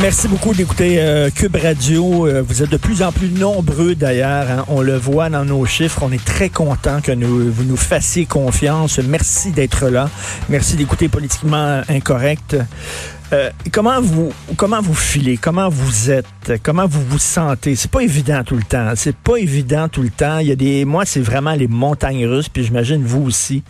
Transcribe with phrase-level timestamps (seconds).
[0.00, 2.28] Merci beaucoup d'écouter euh, Cube Radio.
[2.28, 4.48] Euh, vous êtes de plus en plus nombreux d'ailleurs.
[4.48, 4.64] Hein.
[4.68, 6.02] On le voit dans nos chiffres.
[6.02, 8.98] On est très content que vous nous fassiez confiance.
[8.98, 10.08] Merci d'être là.
[10.48, 12.56] Merci d'écouter Politiquement Incorrect.
[13.32, 16.26] Euh, comment vous comment vous filez, comment vous êtes,
[16.62, 17.76] comment vous vous sentez?
[17.76, 18.92] C'est pas évident tout le temps.
[18.96, 20.38] C'est pas évident tout le temps.
[20.38, 23.62] Il y a des moi c'est vraiment les montagnes russes, puis j'imagine vous aussi.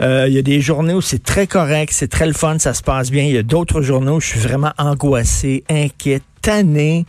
[0.00, 2.72] Euh, il y a des journées où c'est très correct, c'est très le fun, ça
[2.72, 3.24] se passe bien.
[3.24, 7.06] Il y a d'autres journées où je suis vraiment angoissé, inquiet, tanné.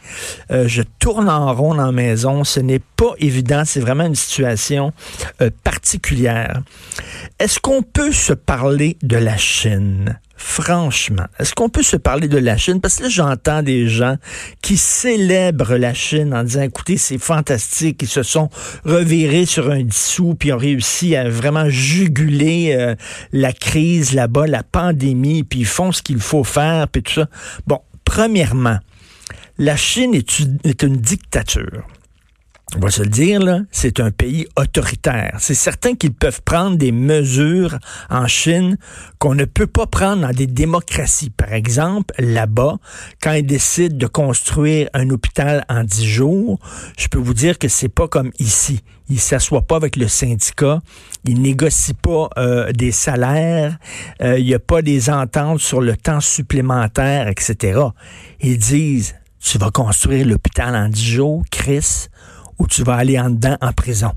[0.51, 2.43] Euh, je tourne en rond dans la maison.
[2.43, 3.63] Ce n'est pas évident.
[3.65, 4.93] C'est vraiment une situation
[5.63, 6.61] particulière.
[7.39, 10.19] Est-ce qu'on peut se parler de la Chine?
[10.41, 12.81] franchement, est-ce qu'on peut se parler de la Chine?
[12.81, 14.17] Parce que là, j'entends des gens
[14.61, 18.49] qui célèbrent la Chine en disant, écoutez, c'est fantastique, ils se sont
[18.83, 22.95] revirés sur un dissous, puis ont réussi à vraiment juguler euh,
[23.31, 27.27] la crise là-bas, la pandémie, puis ils font ce qu'il faut faire, puis tout ça.
[27.67, 28.79] Bon, premièrement,
[29.61, 31.85] la Chine est une dictature
[32.75, 35.35] on va se le dire, là, c'est un pays autoritaire.
[35.39, 37.77] C'est certain qu'ils peuvent prendre des mesures
[38.09, 38.77] en Chine
[39.19, 41.31] qu'on ne peut pas prendre dans des démocraties.
[41.31, 42.77] Par exemple, là-bas,
[43.21, 46.59] quand ils décident de construire un hôpital en dix jours,
[46.97, 48.79] je peux vous dire que c'est pas comme ici.
[49.09, 50.79] Ils s'assoient pas avec le syndicat,
[51.25, 53.77] ils négocient pas euh, des salaires,
[54.21, 57.81] euh, il n'y a pas des ententes sur le temps supplémentaire, etc.
[58.39, 62.07] Ils disent, tu vas construire l'hôpital en dix jours, Chris,
[62.59, 64.11] ou tu vas aller en dedans en prison.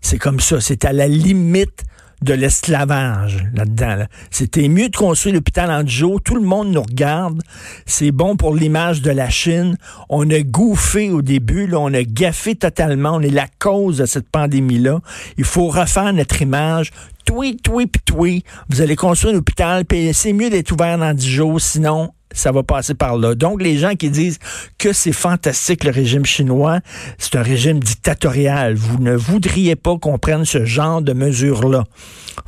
[0.00, 0.60] C'est comme ça.
[0.60, 1.84] C'est à la limite
[2.22, 4.04] de l'esclavage là-dedans.
[4.30, 6.20] C'était mieux de construire l'hôpital en jours.
[6.22, 7.42] Tout le monde nous regarde.
[7.84, 9.76] C'est bon pour l'image de la Chine.
[10.08, 11.66] On a gouffé au début.
[11.66, 13.12] Là, on a gaffé totalement.
[13.16, 15.00] On est la cause de cette pandémie-là.
[15.36, 16.90] Il faut refaire notre image.
[17.24, 18.46] Tweet, tweet, tweet.
[18.68, 19.84] Vous allez construire un hôpital.
[20.12, 21.60] C'est mieux d'être ouvert dans 10 jours.
[21.60, 23.34] Sinon, ça va passer par là.
[23.34, 24.38] Donc, les gens qui disent
[24.78, 26.80] que c'est fantastique le régime chinois,
[27.18, 28.74] c'est un régime dictatorial.
[28.74, 31.84] Vous ne voudriez pas qu'on prenne ce genre de mesures-là.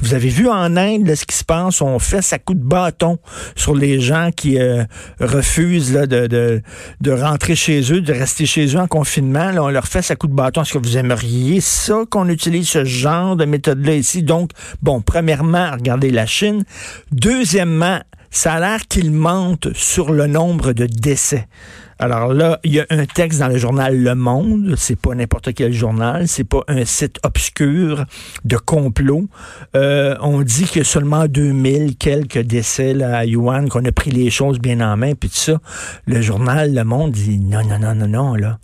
[0.00, 3.18] Vous avez vu en Inde ce qui se passe, on fait sa coup de bâton
[3.56, 4.84] sur les gens qui euh,
[5.18, 6.26] refusent de,
[7.00, 9.50] de, rentrer chez eux, de rester chez eux en confinement.
[9.56, 10.62] On leur fait sa coup de bâton.
[10.62, 14.22] Est-ce que vous aimeriez ça qu'on utilise ce genre de méthode-là ici?
[14.22, 14.50] Donc,
[14.82, 16.64] bon, premièrement, regardez la Chine.
[17.10, 18.00] Deuxièmement,
[18.30, 21.48] ça a l'air qu'il mente sur le nombre de décès.
[22.00, 25.52] Alors là, il y a un texte dans le journal Le Monde, c'est pas n'importe
[25.52, 28.04] quel journal, c'est pas un site obscur
[28.44, 29.26] de complot.
[29.74, 34.60] Euh, on dit a seulement 2000 quelques décès à Yuan, qu'on a pris les choses
[34.60, 35.60] bien en main, puis tout ça.
[36.06, 38.58] Le journal Le Monde dit non, non, non, non, non, là.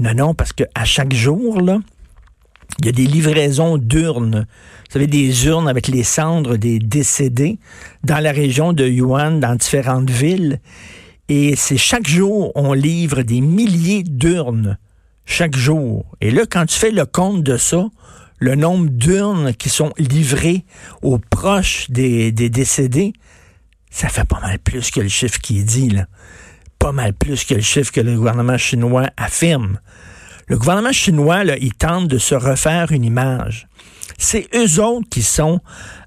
[0.00, 1.80] Non, non, parce que à chaque jour, là,
[2.80, 4.46] il y a des livraisons d'urnes.
[4.86, 7.58] Vous savez, des urnes avec les cendres des décédés
[8.04, 10.60] dans la région de Yuan, dans différentes villes.
[11.28, 14.78] Et c'est chaque jour, on livre des milliers d'urnes.
[15.26, 16.06] Chaque jour.
[16.22, 17.88] Et là, quand tu fais le compte de ça,
[18.38, 20.64] le nombre d'urnes qui sont livrées
[21.02, 23.12] aux proches des, des, décédés,
[23.90, 26.06] ça fait pas mal plus que le chiffre qui est dit, là.
[26.78, 29.80] Pas mal plus que le chiffre que le gouvernement chinois affirme.
[30.48, 33.68] Le gouvernement chinois, là, il tente de se refaire une image.
[34.18, 35.60] C'est eux autres qui sont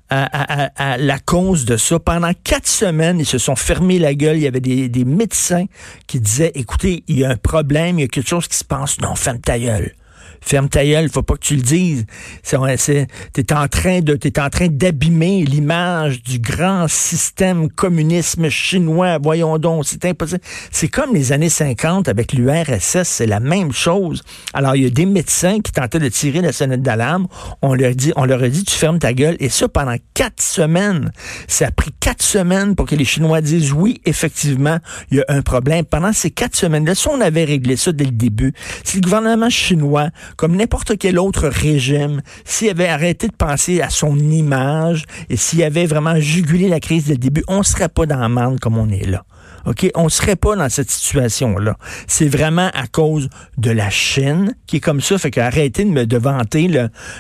[0.10, 2.00] à, la cause de ça.
[2.00, 4.38] Pendant quatre semaines, ils se sont fermés la gueule.
[4.38, 5.66] Il y avait des, des médecins
[6.08, 8.66] qui disaient, écoutez, il y a un problème, il y a quelque chose qui se
[8.66, 9.00] passe.
[9.00, 9.94] Non, ferme ta gueule
[10.40, 12.06] ferme ta gueule, faut pas que tu le dises.
[12.44, 19.18] T'es en train de, t'es en train d'abîmer l'image du grand système communisme chinois.
[19.22, 20.42] Voyons donc, c'est impossible.
[20.72, 24.24] C'est comme les années 50 avec l'URSS, c'est la même chose.
[24.54, 27.28] Alors, il y a des médecins qui tentaient de tirer la sonnette d'alarme.
[27.62, 29.36] On leur dit, on leur a dit, tu fermes ta gueule.
[29.40, 31.12] Et ça, pendant quatre semaines.
[31.48, 34.78] Ça a pris quatre semaines pour que les Chinois disent, oui, effectivement,
[35.10, 35.86] il y a un problème.
[35.86, 38.54] Pendant ces quatre semaines-là, si on avait réglé ça dès le début,
[38.84, 43.90] si le gouvernement chinois comme n'importe quel autre régime, s'il avait arrêté de penser à
[43.90, 48.06] son image et s'il avait vraiment jugulé la crise dès le début, on serait pas
[48.06, 49.24] dans la merde comme on est là.
[49.66, 51.78] OK, on serait pas dans cette situation-là.
[52.08, 55.20] C'est vraiment à cause de la Chine qui est comme ça.
[55.20, 56.68] Fait qu'arrêtez de me de vanter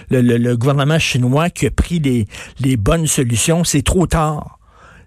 [0.09, 1.99] le, gouvernement chinois qui a pris
[2.59, 3.63] les bonnes solutions.
[3.63, 4.57] C'est trop tard.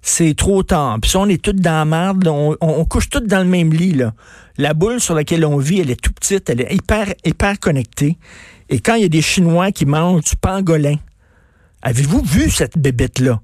[0.07, 0.99] C'est trop tard.
[1.01, 3.95] Puis on est tous dans la merde, on, on, couche tous dans le même lit.
[3.95, 4.13] Là.
[4.59, 8.19] La boule sur laquelle on vit, elle est tout petite, elle est hyper, hyper connectée.
[8.69, 10.97] Et quand il y a des Chinois qui mangent du pangolin,
[11.81, 13.41] avez-vous vu cette bébête-là?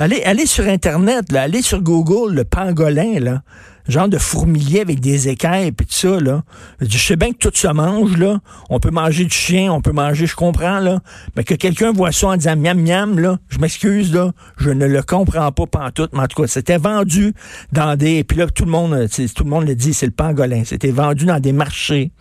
[0.00, 3.42] Allez, allez sur Internet, là, allez sur Google, le pangolin, là
[3.90, 6.42] genre de fourmilier avec des écailles et tout ça, là.
[6.80, 8.38] Je sais bien que tout se mange, là.
[8.68, 11.00] On peut manger du chien, on peut manger, je comprends, là.
[11.36, 14.86] Mais que quelqu'un voit ça en disant miam miam, là, je m'excuse, là, je ne
[14.86, 17.34] le comprends pas pantoute, mais en tout cas, c'était vendu
[17.72, 20.62] dans des, puis là, tout le monde, tout le monde le dit, c'est le pangolin.
[20.64, 22.12] C'était vendu dans des marchés,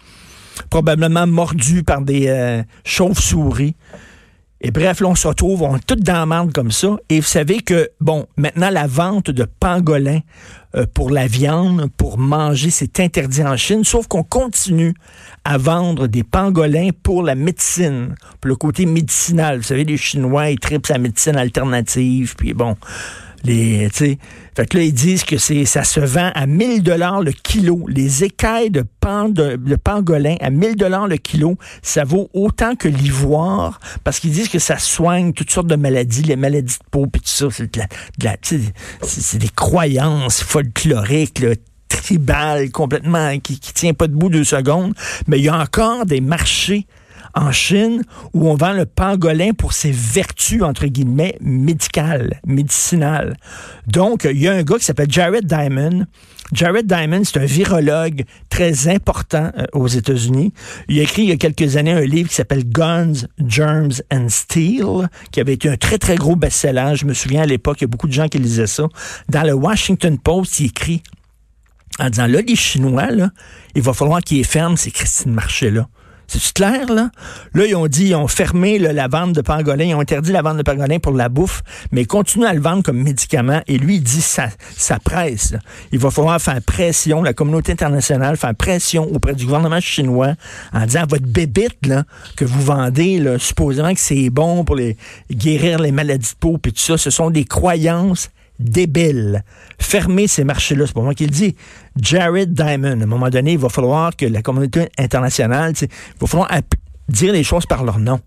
[0.69, 3.75] probablement mordu par des euh, chauves-souris.
[4.61, 6.97] Et bref, là, on se retrouve, on est tout dans la comme ça.
[7.09, 10.19] Et vous savez que, bon, maintenant, la vente de pangolins
[10.75, 14.93] euh, pour la viande, pour manger, c'est interdit en Chine, sauf qu'on continue
[15.45, 19.57] à vendre des pangolins pour la médecine, pour le côté médicinal.
[19.57, 22.75] Vous savez, les Chinois, ils tripent la médecine alternative, puis bon,
[23.43, 27.31] les, fait que là, ils disent que c'est, ça se vend à 1000 dollars le
[27.31, 27.85] kilo.
[27.87, 33.79] Les écailles de, de, pangolin à 1000 dollars le kilo, ça vaut autant que l'ivoire
[34.03, 37.21] parce qu'ils disent que ça soigne toutes sortes de maladies, les maladies de peau puis
[37.21, 37.47] tout ça.
[37.51, 37.79] C'est, de
[38.25, 38.35] la,
[39.01, 41.55] c'est, des croyances folkloriques, là,
[41.87, 44.93] tribales, complètement, qui, qui tient pas debout deux secondes.
[45.27, 46.85] Mais il y a encore des marchés
[47.33, 48.03] en Chine
[48.33, 53.37] où on vend le pangolin pour ses vertus, entre guillemets, médicales, médicinales.
[53.87, 56.05] Donc, il y a un gars qui s'appelle Jared Diamond.
[56.51, 60.51] Jared Diamond, c'est un virologue très important euh, aux États-Unis.
[60.87, 64.29] Il a écrit il y a quelques années un livre qui s'appelle Guns, Germs and
[64.29, 66.93] Steel, qui avait été un très, très gros best-seller.
[66.95, 68.87] Je me souviens à l'époque, il y a beaucoup de gens qui lisaient ça.
[69.29, 71.03] Dans le Washington Post, il écrit
[71.99, 73.07] en disant, là, les Chinois,
[73.75, 75.87] il va falloir qu'ils ferment ces Christine Marché-là.
[76.31, 77.09] C'est clair, là?
[77.55, 80.43] Là, ils ont dit, ils ont fermé la vente de pangolin, ils ont interdit la
[80.43, 83.61] vente de pangolin pour la bouffe, mais ils continuent à le vendre comme médicament.
[83.67, 85.55] Et lui, il dit, ça, ça presse.
[85.91, 90.35] Il va falloir faire pression, la communauté internationale, faire pression auprès du gouvernement chinois
[90.71, 92.03] en disant, votre bébite, là,
[92.35, 94.97] que vous vendez, là, supposément que c'est bon pour les,
[95.31, 98.29] guérir les maladies de peau, puis tout ça, ce sont des croyances
[98.59, 99.43] débile.
[99.79, 101.55] Fermer ces marchés-là, c'est pas moi qui le dis.
[101.99, 105.87] Jared Diamond, à un moment donné, il va falloir que la communauté internationale, il
[106.19, 106.49] va falloir
[107.07, 108.19] dire les choses par leur nom.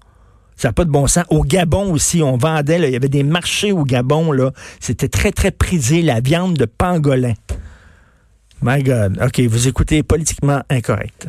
[0.56, 1.25] Ça n'a pas de bon sens.
[1.31, 4.52] Au Gabon aussi, on vendait, il y avait des marchés au Gabon, là.
[4.81, 7.34] C'était très, très prisé, la viande de pangolin.
[8.62, 9.19] My God.
[9.20, 11.26] OK, vous écoutez politiquement incorrect.